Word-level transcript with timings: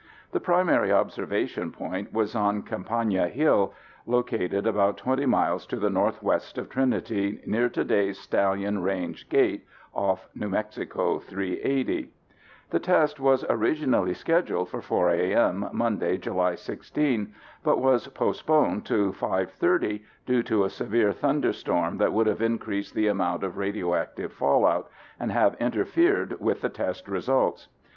The 0.31 0.39
primary 0.39 0.91
observation 0.91 1.71
point 1.71 2.11
was 2.11 2.33
on 2.35 2.63
Compania 2.63 3.27
Hill, 3.29 3.75
located 4.07 4.65
about 4.65 4.97
20 4.97 5.27
miles 5.27 5.67
to 5.67 5.75
the 5.75 5.91
northwest 5.91 6.57
of 6.57 6.69
Trinity 6.69 7.39
near 7.45 7.69
today's 7.69 8.17
Stallion 8.17 8.81
Range 8.81 9.29
Gate, 9.29 9.63
off 9.93 10.27
NM 10.35 10.71
380. 11.21 12.09
The 12.71 12.79
test 12.79 13.19
was 13.19 13.45
originally 13.47 14.15
scheduled 14.15 14.69
for 14.69 14.81
4 14.81 15.11
a.m., 15.11 15.69
Monday 15.71 16.17
July 16.17 16.55
16, 16.55 17.31
but 17.63 17.77
was 17.77 18.07
postponed 18.07 18.83
to 18.87 19.11
5:30 19.11 20.01
due 20.25 20.41
to 20.41 20.63
a 20.63 20.69
severe 20.71 21.11
thunderstorm 21.13 21.99
that 21.99 22.11
would 22.11 22.25
have 22.25 22.41
increased 22.41 22.95
the 22.95 23.05
amount 23.05 23.43
of 23.43 23.55
radioactive 23.57 24.33
fallout, 24.33 24.89
and 25.19 25.31
have 25.31 25.53
interfered 25.59 26.39
with 26.41 26.61
the 26.61 26.69
test 26.69 27.07
results. 27.07 27.67